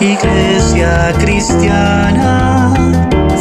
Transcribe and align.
Iglesia 0.00 1.12
cristiana, 1.20 2.74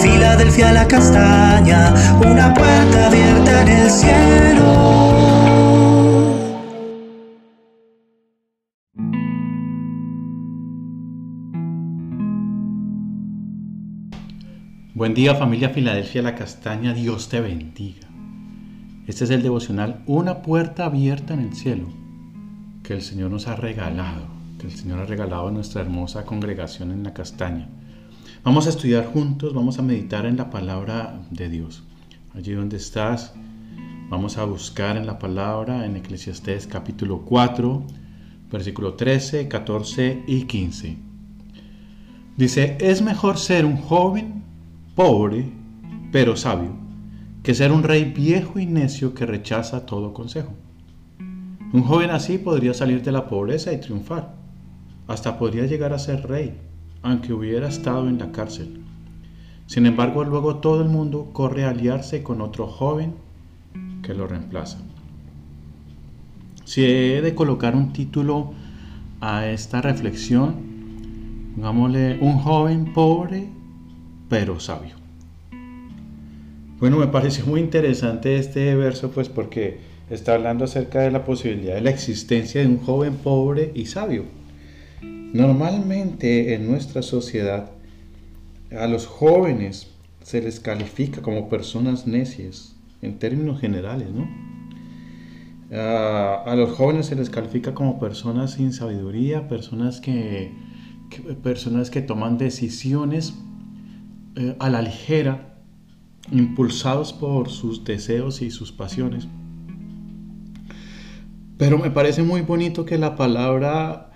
Filadelfia 0.02 0.72
la 0.72 0.88
castaña, 0.88 1.94
una 2.20 2.54
puerta 2.54 3.08
abierta 3.08 3.62
en 3.64 3.68
el 3.68 3.90
cielo. 3.90 5.24
Buen 14.94 15.16
día 15.16 15.36
familia 15.36 15.70
Filadelfia 15.70 16.22
la 16.22 16.36
castaña, 16.36 16.94
Dios 16.94 17.30
te 17.30 17.42
bendiga. 17.42 18.08
Este 19.08 19.26
es 19.26 19.32
el 19.32 19.42
devocional 19.42 20.02
Una 20.06 20.42
puerta 20.42 20.86
abierta 20.86 21.34
en 21.34 21.42
el 21.42 21.54
cielo 21.56 21.88
que 22.84 22.94
el 22.94 23.02
Señor 23.02 23.32
nos 23.32 23.48
ha 23.48 23.56
regalado, 23.56 24.28
el 24.68 24.72
Señor 24.72 25.00
ha 25.00 25.06
regalado 25.06 25.48
a 25.48 25.52
nuestra 25.52 25.82
hermosa 25.82 26.26
congregación 26.26 26.92
en 26.92 27.04
la 27.04 27.14
castaña. 27.14 27.68
Vamos 28.44 28.68
a 28.68 28.70
estudiar 28.70 29.06
juntos, 29.06 29.54
vamos 29.54 29.80
a 29.80 29.82
meditar 29.82 30.26
en 30.26 30.38
la 30.38 30.50
palabra 30.50 31.22
de 31.32 31.50
Dios. 31.50 31.84
Allí 32.34 32.54
donde 32.54 32.78
estás, 32.78 33.34
vamos 34.10 34.38
a 34.38 34.46
buscar 34.46 34.98
en 34.98 35.06
la 35.06 35.20
palabra 35.20 35.86
en 35.86 35.96
Eclesiastés 35.96 36.68
capítulo 36.68 37.22
4, 37.22 37.84
versículo 38.52 38.94
13, 38.96 39.48
14 39.48 40.24
y 40.28 40.44
15. 40.44 40.98
Dice, 42.36 42.78
es 42.80 43.02
mejor 43.02 43.38
ser 43.38 43.66
un 43.66 43.78
joven 43.78 44.44
pobre, 44.96 45.52
pero 46.12 46.36
sabio, 46.36 46.72
que 47.44 47.54
ser 47.54 47.72
un 47.72 47.84
rey 47.84 48.06
viejo 48.06 48.60
y 48.60 48.66
necio 48.66 49.14
que 49.14 49.26
rechaza 49.26 49.86
todo 49.86 50.14
consejo. 50.14 50.54
Un 51.74 51.84
joven 51.84 52.12
así 52.12 52.38
podría 52.38 52.74
salir 52.74 53.02
de 53.02 53.12
la 53.12 53.28
pobreza 53.28 53.72
y 53.74 53.80
triunfar. 53.80 54.43
Hasta 55.08 55.38
podría 55.38 55.66
llegar 55.66 55.94
a 55.94 56.00
ser 56.00 56.28
rey, 56.28 56.60
aunque 57.02 57.34
hubiera 57.34 57.68
estado 57.68 58.08
en 58.08 58.20
la 58.20 58.32
cárcel. 58.32 58.82
Sin 59.68 59.86
embargo, 59.86 60.24
luego 60.24 60.58
todo 60.58 60.82
el 60.82 60.90
mundo 60.90 61.30
corre 61.34 61.66
a 61.66 61.70
aliarse 61.70 62.24
con 62.24 62.42
otro 62.42 62.68
joven 62.68 63.16
que 64.02 64.14
lo 64.14 64.28
reemplaza. 64.28 64.80
Si 66.66 66.84
he 66.86 67.22
de 67.22 67.36
colocar 67.36 67.76
un 67.76 67.92
título 67.94 68.54
a 69.20 69.48
esta 69.48 69.82
reflexión, 69.82 70.56
digámosle 71.56 72.20
un 72.22 72.40
joven 72.40 72.94
pobre 72.94 73.50
pero 74.30 74.60
sabio. 74.60 74.96
Bueno, 76.80 76.98
me 76.98 77.08
parece 77.08 77.44
muy 77.44 77.62
interesante 77.62 78.38
este 78.38 78.76
verso, 78.76 79.12
pues 79.12 79.30
porque 79.30 79.80
está 80.10 80.34
hablando 80.34 80.66
acerca 80.66 81.02
de 81.02 81.12
la 81.12 81.24
posibilidad 81.24 81.76
de 81.76 81.82
la 81.82 81.92
existencia 81.92 82.62
de 82.62 82.68
un 82.68 82.80
joven 82.80 83.16
pobre 83.16 83.72
y 83.76 83.86
sabio. 83.86 84.26
Normalmente 85.34 86.54
en 86.54 86.70
nuestra 86.70 87.02
sociedad 87.02 87.72
a 88.72 88.86
los 88.86 89.08
jóvenes 89.08 89.90
se 90.22 90.44
les 90.44 90.60
califica 90.60 91.24
como 91.24 91.50
personas 91.50 92.06
necias, 92.06 92.76
en 93.02 93.18
términos 93.18 93.60
generales, 93.60 94.10
¿no? 94.12 94.28
a 95.76 96.54
los 96.56 96.76
jóvenes 96.76 97.08
se 97.08 97.16
les 97.16 97.32
califica 97.32 97.74
como 97.74 98.00
personas 98.00 98.52
sin 98.54 98.74
sabiduría, 98.74 99.48
personas 99.48 100.00
que, 100.00 100.52
personas 101.42 101.90
que 101.90 102.04
toman 102.04 102.38
decisiones 102.38 103.34
eh, 104.36 104.56
a 104.60 104.70
la 104.70 104.84
ligera 104.84 105.58
impulsados 106.32 107.12
por 107.12 107.50
sus 107.50 107.84
deseos 107.84 108.44
y 108.44 108.52
sus 108.52 108.72
pasiones. 108.72 109.28
Pero 111.58 111.80
me 111.80 111.90
parece 111.90 112.22
muy 112.22 112.42
bonito 112.42 112.86
que 112.86 113.00
la 113.00 113.16
palabra 113.16 114.13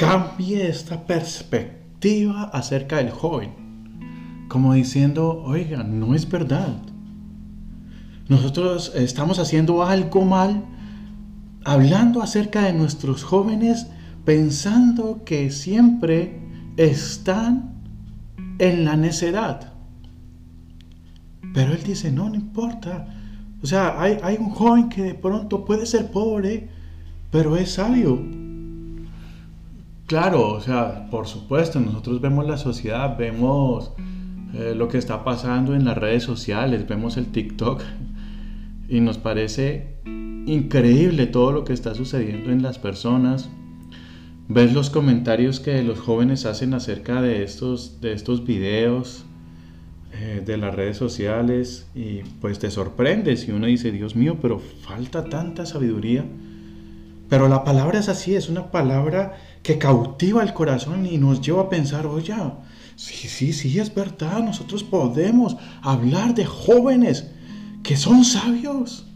cambie 0.00 0.66
esta 0.66 1.06
perspectiva 1.06 2.44
acerca 2.54 2.96
del 2.96 3.10
joven. 3.10 4.46
Como 4.48 4.72
diciendo, 4.72 5.42
oiga, 5.44 5.82
no 5.82 6.14
es 6.14 6.26
verdad. 6.26 6.74
Nosotros 8.26 8.92
estamos 8.94 9.38
haciendo 9.38 9.84
algo 9.84 10.24
mal 10.24 10.64
hablando 11.66 12.22
acerca 12.22 12.62
de 12.62 12.72
nuestros 12.72 13.24
jóvenes 13.24 13.88
pensando 14.24 15.22
que 15.26 15.50
siempre 15.50 16.40
están 16.78 17.74
en 18.58 18.86
la 18.86 18.96
necedad. 18.96 19.74
Pero 21.52 21.74
él 21.74 21.82
dice, 21.82 22.10
no, 22.10 22.30
no 22.30 22.36
importa. 22.36 23.06
O 23.62 23.66
sea, 23.66 24.00
hay, 24.00 24.16
hay 24.22 24.38
un 24.38 24.48
joven 24.48 24.88
que 24.88 25.02
de 25.02 25.14
pronto 25.14 25.66
puede 25.66 25.84
ser 25.84 26.10
pobre, 26.10 26.70
pero 27.30 27.58
es 27.58 27.72
sabio. 27.72 28.39
Claro, 30.10 30.48
o 30.48 30.60
sea, 30.60 31.06
por 31.08 31.28
supuesto, 31.28 31.78
nosotros 31.78 32.20
vemos 32.20 32.44
la 32.44 32.56
sociedad, 32.56 33.16
vemos 33.16 33.92
eh, 34.54 34.74
lo 34.76 34.88
que 34.88 34.98
está 34.98 35.22
pasando 35.22 35.72
en 35.72 35.84
las 35.84 35.96
redes 35.96 36.24
sociales, 36.24 36.88
vemos 36.88 37.16
el 37.16 37.26
TikTok 37.26 37.80
y 38.88 38.98
nos 38.98 39.18
parece 39.18 40.00
increíble 40.46 41.28
todo 41.28 41.52
lo 41.52 41.62
que 41.62 41.72
está 41.72 41.94
sucediendo 41.94 42.50
en 42.50 42.60
las 42.60 42.76
personas. 42.80 43.50
Ves 44.48 44.72
los 44.72 44.90
comentarios 44.90 45.60
que 45.60 45.80
los 45.84 46.00
jóvenes 46.00 46.44
hacen 46.44 46.74
acerca 46.74 47.22
de 47.22 47.44
estos, 47.44 48.00
de 48.00 48.12
estos 48.12 48.44
videos, 48.44 49.24
eh, 50.12 50.42
de 50.44 50.56
las 50.56 50.74
redes 50.74 50.96
sociales 50.96 51.86
y 51.94 52.22
pues 52.40 52.58
te 52.58 52.72
sorprendes 52.72 53.46
y 53.46 53.52
uno 53.52 53.68
dice, 53.68 53.92
Dios 53.92 54.16
mío, 54.16 54.38
pero 54.42 54.58
falta 54.58 55.26
tanta 55.26 55.66
sabiduría. 55.66 56.24
Pero 57.28 57.46
la 57.46 57.62
palabra 57.62 58.00
es 58.00 58.08
así, 58.08 58.34
es 58.34 58.48
una 58.48 58.72
palabra 58.72 59.36
que 59.62 59.78
cautiva 59.78 60.42
el 60.42 60.54
corazón 60.54 61.06
y 61.06 61.18
nos 61.18 61.40
lleva 61.40 61.62
a 61.62 61.68
pensar, 61.68 62.06
oye, 62.06 62.34
sí, 62.96 63.28
sí, 63.28 63.52
sí, 63.52 63.78
es 63.78 63.94
verdad, 63.94 64.42
nosotros 64.42 64.82
podemos 64.82 65.56
hablar 65.82 66.34
de 66.34 66.46
jóvenes 66.46 67.26
que 67.82 67.96
son 67.96 68.24
sabios, 68.24 69.06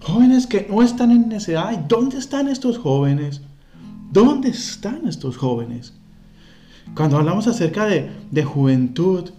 jóvenes 0.00 0.46
que 0.46 0.66
no 0.68 0.82
están 0.82 1.10
en 1.10 1.28
necesidad. 1.28 1.78
dónde 1.78 2.18
están 2.18 2.48
estos 2.48 2.78
jóvenes? 2.78 3.42
¿Dónde 4.12 4.50
están 4.50 5.06
estos 5.06 5.36
jóvenes? 5.36 5.94
Cuando 6.94 7.16
hablamos 7.16 7.46
acerca 7.46 7.86
de, 7.86 8.10
de 8.30 8.44
juventud, 8.44 9.30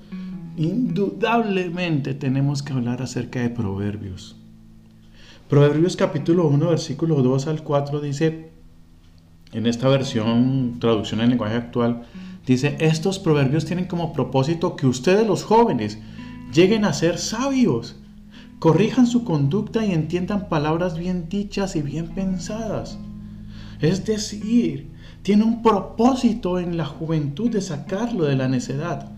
indudablemente 0.58 2.14
tenemos 2.14 2.62
que 2.62 2.74
hablar 2.74 3.02
acerca 3.02 3.40
de 3.40 3.50
proverbios. 3.50 4.36
Proverbios 5.48 5.96
capítulo 5.96 6.48
1, 6.48 6.68
versículo 6.68 7.22
2 7.22 7.48
al 7.48 7.64
4 7.64 8.02
dice, 8.02 8.52
en 9.54 9.66
esta 9.66 9.88
versión, 9.88 10.78
traducción 10.80 11.22
en 11.22 11.30
lenguaje 11.30 11.56
actual, 11.56 12.04
dice, 12.46 12.78
estos 12.80 13.20
proverbios 13.20 13.66
tienen 13.66 13.86
como 13.86 14.14
propósito 14.14 14.76
que 14.76 14.88
ustedes 14.88 15.26
los 15.28 15.44
jóvenes 15.44 16.00
lleguen 16.54 16.86
a 16.86 16.94
ser 16.94 17.18
sabios, 17.18 17.96
corrijan 18.60 19.08
su 19.08 19.24
conducta 19.24 19.86
y 19.86 19.92
entiendan 19.92 20.50
palabras 20.50 20.98
bien 20.98 21.30
dichas 21.30 21.76
y 21.76 21.82
bien 21.82 22.08
pensadas. 22.08 22.98
Es 23.80 24.06
decir, 24.06 24.90
tiene 25.22 25.44
un 25.44 25.62
propósito 25.62 26.60
en 26.60 26.78
la 26.78 26.86
juventud 26.86 27.50
de 27.50 27.62
sacarlo 27.62 28.26
de 28.26 28.36
la 28.36 28.48
necedad 28.48 29.12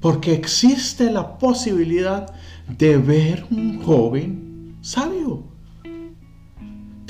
porque 0.00 0.32
existe 0.32 1.10
la 1.10 1.38
posibilidad 1.38 2.32
de 2.78 2.96
ver 2.96 3.46
un 3.50 3.82
joven 3.82 4.76
sabio. 4.80 5.44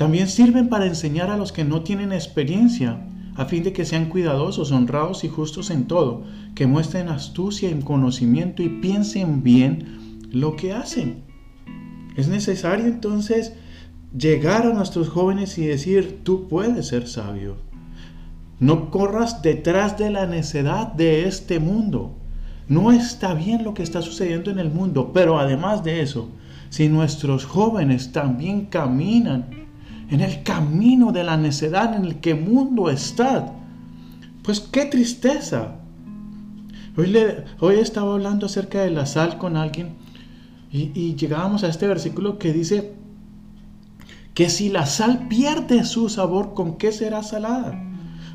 También 0.01 0.27
sirven 0.27 0.67
para 0.67 0.87
enseñar 0.87 1.29
a 1.29 1.37
los 1.37 1.51
que 1.51 1.63
no 1.63 1.83
tienen 1.83 2.11
experiencia, 2.11 3.05
a 3.35 3.45
fin 3.45 3.61
de 3.61 3.71
que 3.71 3.85
sean 3.85 4.09
cuidadosos, 4.09 4.71
honrados 4.71 5.23
y 5.23 5.29
justos 5.29 5.69
en 5.69 5.85
todo, 5.85 6.23
que 6.55 6.65
muestren 6.65 7.07
astucia 7.07 7.69
y 7.69 7.79
conocimiento 7.81 8.63
y 8.63 8.69
piensen 8.69 9.43
bien 9.43 10.17
lo 10.31 10.55
que 10.55 10.73
hacen. 10.73 11.21
Es 12.15 12.29
necesario 12.29 12.87
entonces 12.87 13.53
llegar 14.17 14.65
a 14.65 14.73
nuestros 14.73 15.07
jóvenes 15.07 15.59
y 15.59 15.67
decir, 15.67 16.21
tú 16.23 16.47
puedes 16.47 16.87
ser 16.87 17.07
sabio. 17.07 17.57
No 18.59 18.89
corras 18.89 19.43
detrás 19.43 19.99
de 19.99 20.09
la 20.09 20.25
necedad 20.25 20.93
de 20.93 21.27
este 21.27 21.59
mundo. 21.59 22.15
No 22.67 22.91
está 22.91 23.35
bien 23.35 23.63
lo 23.63 23.75
que 23.75 23.83
está 23.83 24.01
sucediendo 24.01 24.49
en 24.49 24.57
el 24.57 24.71
mundo, 24.71 25.11
pero 25.13 25.37
además 25.37 25.83
de 25.83 26.01
eso, 26.01 26.27
si 26.71 26.89
nuestros 26.89 27.45
jóvenes 27.45 28.11
también 28.11 28.65
caminan 28.65 29.61
en 30.11 30.21
el 30.21 30.43
camino 30.43 31.11
de 31.11 31.23
la 31.23 31.37
necedad 31.37 31.95
en 31.95 32.05
el 32.05 32.19
que 32.19 32.35
mundo 32.35 32.89
está, 32.89 33.53
pues 34.43 34.59
qué 34.59 34.85
tristeza. 34.85 35.77
Hoy, 36.97 37.07
le, 37.07 37.45
hoy 37.59 37.75
estaba 37.75 38.13
hablando 38.13 38.45
acerca 38.45 38.81
de 38.81 38.91
la 38.91 39.05
sal 39.05 39.37
con 39.37 39.55
alguien 39.55 39.95
y, 40.69 40.91
y 40.93 41.15
llegábamos 41.15 41.63
a 41.63 41.69
este 41.69 41.87
versículo 41.87 42.37
que 42.37 42.51
dice 42.51 42.93
que 44.33 44.49
si 44.49 44.69
la 44.69 44.85
sal 44.85 45.27
pierde 45.29 45.85
su 45.85 46.09
sabor, 46.09 46.53
¿con 46.53 46.77
qué 46.77 46.91
será 46.91 47.23
salada? 47.23 47.81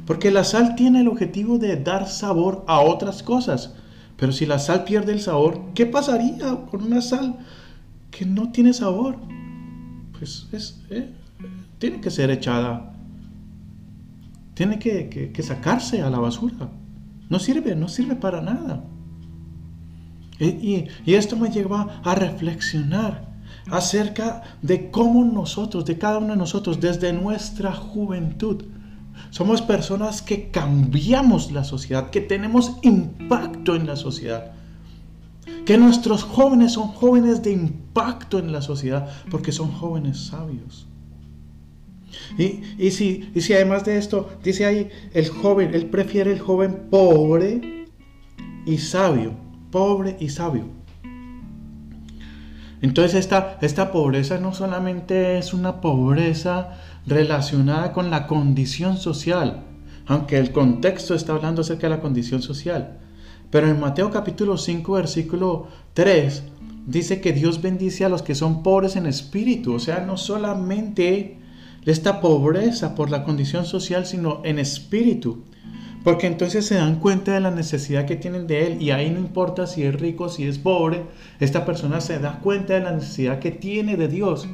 Porque 0.07 0.31
la 0.31 0.45
sal 0.45 0.77
tiene 0.77 1.01
el 1.01 1.09
objetivo 1.09 1.59
de 1.59 1.77
dar 1.77 2.09
sabor 2.09 2.65
a 2.69 2.81
otras 2.81 3.23
cosas. 3.23 3.75
Pero 4.17 4.33
si 4.33 4.47
la 4.47 4.59
sal 4.59 4.85
pierde 4.85 5.13
el 5.13 5.21
sabor, 5.21 5.61
¿qué 5.75 5.85
pasaría 5.85 6.57
con 6.71 6.85
una 6.85 7.03
sal 7.03 7.37
que 8.11 8.25
no 8.25 8.51
tiene 8.51 8.73
sabor? 8.73 9.17
Pues 10.19 10.47
es, 10.53 10.81
eh, 10.89 11.13
tiene 11.79 12.01
que 12.01 12.11
ser 12.11 12.31
echada 12.31 12.93
tiene 14.57 14.79
que, 14.79 15.43
sacarse 15.43 16.01
a 16.01 16.09
la 16.09 16.19
basura. 16.19 16.71
No 17.29 17.39
sirve, 17.39 17.77
no 17.77 17.89
sirve 17.89 18.17
para 18.17 18.41
nada. 18.41 18.85
y, 20.41 20.87
esto 21.07 21.37
me 21.37 21.51
lleva 21.51 22.01
a 22.03 22.15
reflexionar 22.15 23.37
acerca 23.71 24.43
de 24.63 24.91
cómo 24.91 25.25
nosotros, 25.25 25.85
de 25.85 25.99
cada 25.99 26.19
uno 26.19 26.29
de 26.29 26.39
nosotros, 26.39 26.81
desde 26.81 27.13
nuestra 27.13 27.73
juventud, 27.73 28.65
somos 29.29 29.61
personas 29.61 30.23
que 30.23 30.51
cambiamos 30.51 31.53
la 31.53 31.65
sociedad, 31.65 32.09
que 32.09 32.23
tenemos 32.23 32.79
impacto 32.83 33.77
en 33.77 33.87
la 33.87 33.97
sociedad. 33.97 34.53
Que 35.67 35.77
nuestros 35.77 36.23
jóvenes 36.23 36.73
son 36.73 36.89
jóvenes 36.89 37.43
de 37.43 37.53
impacto 37.53 38.39
en 38.39 38.53
la 38.53 38.63
sociedad 38.63 39.09
porque 39.31 39.53
son 39.53 39.71
jóvenes 39.71 40.19
sabios. 40.19 40.87
Y, 42.39 42.91
si, 42.91 43.31
y 43.35 43.41
si 43.41 43.55
además 43.55 43.85
de 43.85 43.99
esto, 43.99 44.29
dice 44.43 44.67
ahí, 44.67 44.89
el 45.13 45.29
joven, 45.29 45.75
él 45.75 45.87
prefiere 45.87 46.33
el 46.33 46.41
joven 46.41 46.89
pobre 46.91 47.87
y 48.65 48.79
sabio, 48.79 49.33
pobre 49.71 50.17
y 50.21 50.29
sabio. 50.29 50.65
Entonces 52.83 53.15
esta, 53.15 53.59
esta 53.63 53.91
pobreza 53.91 54.39
no 54.39 54.53
solamente 54.53 55.39
es 55.39 55.55
una 55.55 55.81
pobreza 55.81 56.79
relacionada 57.07 57.93
con 57.93 58.11
la 58.11 58.27
condición 58.27 58.99
social, 58.99 59.65
aunque 60.07 60.39
el 60.39 60.53
contexto 60.53 61.15
está 61.15 61.33
hablando 61.33 61.63
acerca 61.63 61.89
de 61.89 61.97
la 61.97 62.03
condición 62.03 62.43
social. 62.43 62.99
Pero 63.51 63.69
en 63.69 63.81
Mateo 63.81 64.11
capítulo 64.11 64.59
5, 64.59 64.93
versículo 64.93 65.69
3, 65.95 66.43
dice 66.87 67.21
que 67.21 67.33
Dios 67.33 67.63
bendice 67.63 68.05
a 68.05 68.09
los 68.09 68.23
que 68.23 68.35
son 68.35 68.63
pobres 68.63 68.97
en 68.97 69.07
espíritu, 69.07 69.75
o 69.75 69.79
sea, 69.79 70.01
no 70.01 70.17
solamente 70.17 71.39
esta 71.87 72.21
pobreza 72.21 72.95
por 72.97 73.11
la 73.11 73.25
condición 73.25 73.65
social, 73.65 74.07
sino 74.07 74.43
en 74.45 74.59
espíritu. 74.59 75.45
Porque 76.03 76.27
entonces 76.27 76.67
se 76.67 76.75
dan 76.75 77.01
cuenta 77.01 77.33
de 77.33 77.41
la 77.41 77.51
necesidad 77.51 78.07
que 78.07 78.17
tienen 78.17 78.47
de 78.47 78.67
Él 78.67 78.83
y 78.83 78.91
ahí 78.91 79.11
no 79.11 79.19
importa 79.19 79.67
si 79.67 79.83
es 79.83 79.95
rico, 79.99 80.29
si 80.29 80.45
es 80.45 80.59
pobre, 80.59 81.03
esta 81.41 81.65
persona 81.65 82.01
se 82.01 82.19
da 82.19 82.41
cuenta 82.41 82.75
de 82.75 82.81
la 82.81 82.93
necesidad 82.93 83.39
que 83.39 83.51
tiene 83.51 83.97
de 83.97 84.09
Dios. 84.09 84.49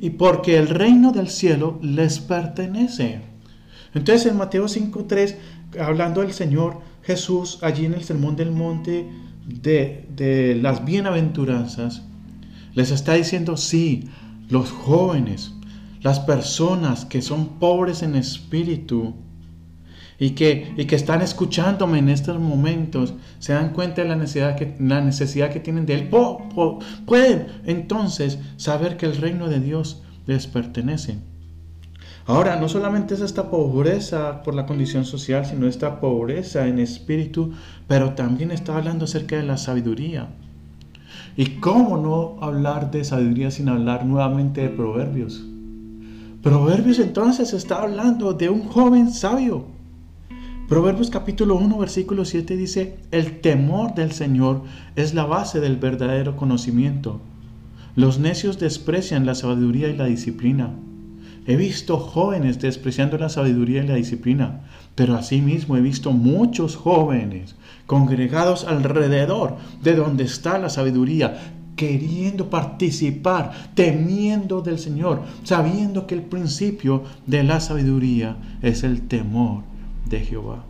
Y 0.00 0.10
porque 0.10 0.58
el 0.58 0.68
reino 0.68 1.12
del 1.12 1.28
cielo 1.28 1.78
les 1.82 2.18
pertenece. 2.18 3.20
Entonces 3.94 4.26
en 4.26 4.36
Mateo 4.36 4.64
5.3, 4.66 5.36
hablando 5.80 6.22
del 6.22 6.32
Señor 6.32 6.80
Jesús 7.02 7.58
allí 7.62 7.84
en 7.84 7.94
el 7.94 8.04
Sermón 8.04 8.36
del 8.36 8.50
Monte 8.50 9.08
de, 9.46 10.06
de 10.14 10.56
las 10.56 10.84
bienaventuranzas, 10.84 12.02
les 12.74 12.90
está 12.90 13.14
diciendo, 13.14 13.56
sí, 13.56 14.08
los 14.50 14.70
jóvenes, 14.70 15.52
las 16.02 16.20
personas 16.20 17.04
que 17.04 17.22
son 17.22 17.58
pobres 17.58 18.02
en 18.02 18.14
espíritu, 18.14 19.14
y 20.18 20.30
que, 20.30 20.72
y 20.76 20.86
que 20.86 20.96
están 20.96 21.22
escuchándome 21.22 21.98
en 21.98 22.08
estos 22.08 22.38
momentos 22.40 23.14
se 23.38 23.52
dan 23.52 23.72
cuenta 23.72 24.02
de 24.02 24.08
la 24.08 24.16
necesidad 24.16 24.56
que, 24.56 24.74
la 24.80 25.00
necesidad 25.00 25.50
que 25.50 25.60
tienen 25.60 25.86
de 25.86 25.94
Él, 25.94 26.10
pueden 27.06 27.46
entonces 27.64 28.38
saber 28.56 28.96
que 28.96 29.06
el 29.06 29.16
reino 29.16 29.48
de 29.48 29.60
Dios 29.60 30.02
les 30.26 30.46
pertenece. 30.46 31.18
Ahora, 32.28 32.56
no 32.56 32.68
solamente 32.68 33.14
es 33.14 33.20
esta 33.20 33.50
pobreza 33.50 34.42
por 34.42 34.54
la 34.54 34.66
condición 34.66 35.04
social, 35.04 35.46
sino 35.46 35.68
esta 35.68 36.00
pobreza 36.00 36.66
en 36.66 36.80
espíritu, 36.80 37.52
pero 37.86 38.14
también 38.14 38.50
está 38.50 38.76
hablando 38.76 39.04
acerca 39.04 39.36
de 39.36 39.44
la 39.44 39.56
sabiduría. 39.58 40.28
¿Y 41.36 41.60
cómo 41.60 41.98
no 41.98 42.44
hablar 42.44 42.90
de 42.90 43.04
sabiduría 43.04 43.52
sin 43.52 43.68
hablar 43.68 44.04
nuevamente 44.04 44.62
de 44.62 44.70
proverbios? 44.70 45.44
Proverbios 46.46 47.00
entonces 47.00 47.52
está 47.52 47.82
hablando 47.82 48.32
de 48.32 48.48
un 48.48 48.68
joven 48.68 49.12
sabio 49.12 49.64
Proverbios 50.68 51.10
capítulo 51.10 51.56
1, 51.56 51.76
versículo 51.76 52.24
7 52.24 52.56
dice, 52.56 52.98
el 53.10 53.40
temor 53.40 53.96
del 53.96 54.12
Señor 54.12 54.62
es 54.94 55.12
la 55.12 55.24
base 55.24 55.58
del 55.58 55.74
verdadero 55.74 56.36
conocimiento. 56.36 57.20
Los 57.96 58.20
necios 58.20 58.60
desprecian 58.60 59.26
la 59.26 59.34
sabiduría 59.34 59.88
y 59.88 59.96
la 59.96 60.04
disciplina. 60.04 60.70
He 61.48 61.56
visto 61.56 61.98
jóvenes 61.98 62.60
despreciando 62.60 63.18
la 63.18 63.28
sabiduría 63.28 63.82
y 63.82 63.88
la 63.88 63.96
disciplina, 63.96 64.60
pero 64.94 65.16
asimismo 65.16 65.76
he 65.76 65.80
visto 65.80 66.12
muchos 66.12 66.76
jóvenes 66.76 67.56
congregados 67.86 68.64
alrededor 68.66 69.56
de 69.82 69.96
donde 69.96 70.22
está 70.22 70.60
la 70.60 70.70
sabiduría, 70.70 71.38
queriendo 71.76 72.50
participar, 72.50 73.70
temiendo 73.74 74.62
del 74.62 74.78
Señor, 74.78 75.22
sabiendo 75.44 76.06
que 76.06 76.14
el 76.14 76.22
principio 76.22 77.04
de 77.26 77.44
la 77.44 77.60
sabiduría 77.60 78.36
es 78.62 78.82
el 78.82 79.02
temor 79.06 79.62
de 80.08 80.20
Jehová. 80.20 80.64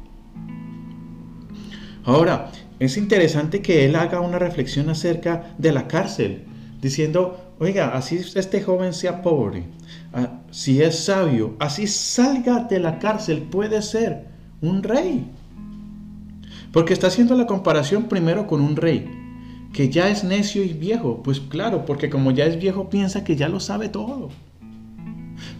Ahora, 2.05 2.50
es 2.79 2.97
interesante 2.97 3.62
que 3.62 3.85
él 3.85 3.97
haga 3.97 4.20
una 4.20 4.38
reflexión 4.38 4.91
acerca 4.91 5.55
de 5.58 5.73
la 5.73 5.88
cárcel, 5.88 6.44
diciendo, 6.82 7.55
oiga, 7.58 7.97
así 7.97 8.20
este 8.35 8.62
joven 8.62 8.93
sea 8.93 9.23
pobre, 9.23 9.64
ah, 10.12 10.41
si 10.50 10.82
es 10.82 11.05
sabio, 11.05 11.56
así 11.58 11.87
salga 11.87 12.64
de 12.64 12.79
la 12.79 12.99
cárcel, 12.99 13.43
puede 13.43 13.81
ser 13.81 14.26
un 14.61 14.82
rey. 14.82 15.31
Porque 16.73 16.93
está 16.93 17.06
haciendo 17.06 17.35
la 17.35 17.47
comparación 17.47 18.05
primero 18.05 18.47
con 18.47 18.61
un 18.61 18.76
rey, 18.76 19.08
que 19.76 19.90
ya 19.90 20.08
es 20.08 20.25
necio 20.25 20.64
y 20.64 20.73
viejo. 20.73 21.23
Pues 21.23 21.38
claro, 21.38 21.84
porque 21.84 22.08
como 22.08 22.31
ya 22.31 22.46
es 22.46 22.58
viejo 22.58 22.88
piensa 22.88 23.25
que 23.25 23.37
ya 23.37 23.50
lo 23.50 23.61
sabe 23.61 23.90
todo. 23.90 24.31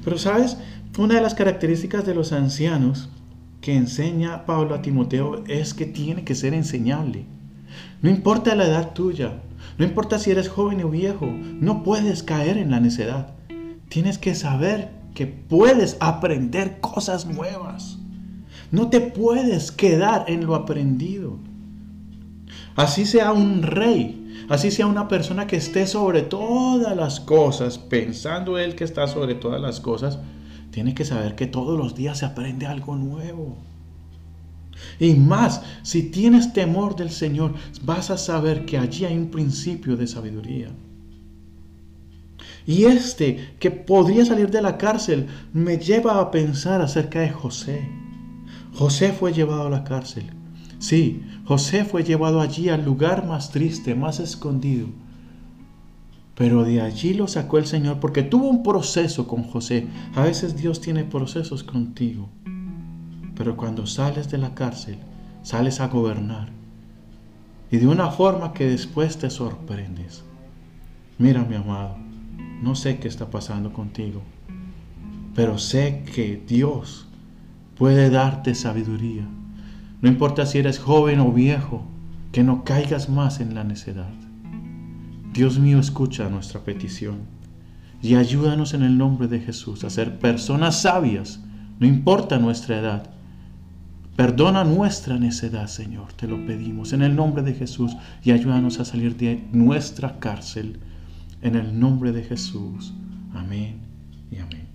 Pero 0.02 0.16
sabes, 0.16 0.56
una 0.96 1.16
de 1.16 1.20
las 1.20 1.34
características 1.34 2.06
de 2.06 2.14
los 2.14 2.32
ancianos 2.32 3.10
que 3.60 3.76
enseña 3.76 4.46
Pablo 4.46 4.74
a 4.74 4.80
Timoteo 4.80 5.44
es 5.48 5.74
que 5.74 5.84
tiene 5.84 6.24
que 6.24 6.34
ser 6.34 6.54
enseñable. 6.54 7.26
No 8.00 8.08
importa 8.08 8.54
la 8.54 8.64
edad 8.64 8.94
tuya, 8.94 9.42
no 9.76 9.84
importa 9.84 10.19
si 10.19 10.30
eres 10.30 10.48
joven 10.48 10.82
o 10.82 10.88
viejo, 10.88 11.26
no 11.26 11.82
puedes 11.82 12.22
caer 12.22 12.56
en 12.56 12.70
la 12.70 12.80
necedad. 12.80 13.34
Tienes 13.90 14.16
que 14.16 14.34
saber 14.34 14.92
que 15.14 15.26
puedes 15.26 15.98
aprender 16.00 16.80
cosas 16.80 17.26
nuevas. 17.26 17.98
No 18.70 18.88
te 18.88 19.02
puedes 19.02 19.72
quedar 19.72 20.24
en 20.28 20.46
lo 20.46 20.54
aprendido. 20.54 21.36
Así 22.76 23.06
sea 23.06 23.32
un 23.32 23.62
rey, 23.62 24.46
así 24.50 24.70
sea 24.70 24.87
una 24.87 25.08
persona 25.08 25.46
que 25.46 25.56
esté 25.56 25.87
sobre 25.87 26.20
todas 26.20 26.94
las 26.94 27.20
cosas, 27.20 27.78
pensando 27.78 28.58
él 28.58 28.75
que 28.75 28.84
está 28.84 29.08
sobre 29.08 29.34
todas 29.34 29.62
las 29.62 29.81
cosas, 29.81 30.19
tiene 30.70 30.94
que 30.94 31.06
saber 31.06 31.34
que 31.37 31.46
todos 31.46 31.78
los 31.78 31.94
días 31.94 32.19
se 32.19 32.26
aprende 32.26 32.67
algo 32.67 32.94
nuevo. 32.96 33.56
Y 35.00 35.14
más, 35.14 35.62
si 35.82 36.10
tienes 36.10 36.53
temor 36.53 36.96
del 36.96 37.10
Señor, 37.10 37.55
vas 37.82 38.10
a 38.10 38.19
saber 38.19 38.67
que 38.67 38.77
allí 38.77 39.06
hay 39.06 39.17
un 39.17 39.31
principio 39.31 39.96
de 39.96 40.06
sabiduría. 40.06 40.69
Y 42.67 42.84
este 42.84 43.55
que 43.58 43.70
podría 43.70 44.27
salir 44.27 44.50
de 44.50 44.60
la 44.60 44.77
cárcel 44.77 45.29
me 45.55 45.79
lleva 45.79 46.20
a 46.20 46.31
pensar 46.31 46.82
acerca 46.82 47.20
de 47.20 47.31
José. 47.31 47.89
José 48.74 49.12
fue 49.12 49.32
llevado 49.32 49.69
a 49.69 49.70
la 49.70 49.84
cárcel. 49.84 50.35
Sí, 50.78 51.22
José 51.44 51.84
fue 51.84 52.04
llevado 52.04 52.40
allí 52.40 52.68
al 52.68 52.84
lugar 52.84 53.26
más 53.26 53.50
triste, 53.50 53.94
más 53.94 54.20
escondido 54.20 54.88
pero 56.36 56.64
de 56.64 56.82
allí 56.82 57.14
lo 57.14 57.26
sacó 57.28 57.56
el 57.56 57.66
Señor 57.66 57.98
porque 57.98 58.22
tuvo 58.22 58.48
un 58.48 58.62
proceso 58.62 59.26
con 59.26 59.42
José. 59.42 59.86
A 60.14 60.22
veces 60.22 60.54
Dios 60.54 60.82
tiene 60.82 61.02
procesos 61.02 61.64
contigo. 61.64 62.28
Pero 63.34 63.56
cuando 63.56 63.86
sales 63.86 64.30
de 64.30 64.36
la 64.36 64.54
cárcel, 64.54 64.98
sales 65.42 65.80
a 65.80 65.88
gobernar. 65.88 66.50
Y 67.70 67.78
de 67.78 67.86
una 67.86 68.10
forma 68.10 68.52
que 68.52 68.66
después 68.66 69.16
te 69.16 69.30
sorprendes. 69.30 70.24
Mira, 71.18 71.42
mi 71.42 71.56
amado, 71.56 71.96
no 72.62 72.74
sé 72.74 72.98
qué 72.98 73.08
está 73.08 73.30
pasando 73.30 73.72
contigo, 73.72 74.20
pero 75.34 75.56
sé 75.56 76.04
que 76.14 76.42
Dios 76.46 77.08
puede 77.78 78.10
darte 78.10 78.54
sabiduría. 78.54 79.26
No 80.03 80.08
importa 80.08 80.46
si 80.46 80.58
eres 80.58 80.79
joven 80.79 81.20
o 81.20 81.32
viejo, 81.32 81.84
que 82.32 82.43
no 82.43 82.65
caigas 82.65 83.08
más 83.08 83.41
en 83.41 83.55
la 83.55 83.65
necedad. 83.65 84.12
Dios 85.32 85.58
mío, 85.58 85.79
escucha 85.79 86.29
nuestra 86.29 86.60
petición 86.60 87.20
y 88.03 88.15
ayúdanos 88.15 88.74
en 88.74 88.82
el 88.82 88.98
nombre 88.98 89.26
de 89.26 89.41
Jesús 89.41 89.84
a 89.84 89.91
ser 89.91 90.19
personas 90.19 90.82
sabias, 90.82 91.41
no 91.79 91.86
importa 91.86 92.38
nuestra 92.38 92.79
edad. 92.79 93.10
Perdona 94.17 94.65
nuestra 94.65 95.19
necedad, 95.19 95.67
Señor, 95.67 96.12
te 96.15 96.26
lo 96.26 96.44
pedimos 96.46 96.93
en 96.93 97.03
el 97.03 97.15
nombre 97.17 97.43
de 97.43 97.55
Jesús 97.55 97.96
y 98.22 98.31
ayúdanos 98.31 98.81
a 98.81 98.84
salir 98.84 99.17
de 99.17 99.46
nuestra 99.53 100.19
cárcel 100.19 100.79
en 101.43 101.55
el 101.55 101.79
nombre 101.79 102.12
de 102.12 102.22
Jesús. 102.22 102.94
Amén 103.34 103.81
y 104.31 104.38
amén. 104.38 104.69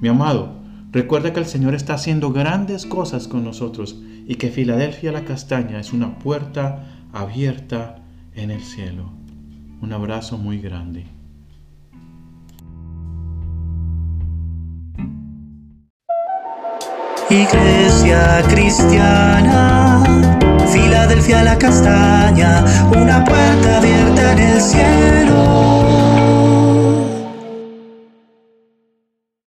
Mi 0.00 0.08
amado, 0.08 0.65
recuerda 0.92 1.32
que 1.32 1.40
el 1.40 1.46
Señor 1.46 1.74
está 1.74 1.94
haciendo 1.94 2.32
grandes 2.32 2.86
cosas 2.86 3.28
con 3.28 3.44
nosotros 3.44 4.00
y 4.26 4.36
que 4.36 4.50
Filadelfia 4.50 5.12
la 5.12 5.24
Castaña 5.24 5.80
es 5.80 5.92
una 5.92 6.18
puerta 6.18 6.84
abierta 7.12 8.02
en 8.34 8.50
el 8.50 8.62
cielo. 8.62 9.10
Un 9.80 9.92
abrazo 9.92 10.38
muy 10.38 10.58
grande. 10.58 11.16
Iglesia 17.28 18.40
cristiana, 18.48 20.04
Filadelfia 20.72 21.42
la 21.42 21.58
castaña, 21.58 22.64
una 22.96 23.24
puerta 23.24 23.78
abierta 23.78 24.32
en 24.32 24.38
el 24.38 24.60
cielo. 24.60 25.75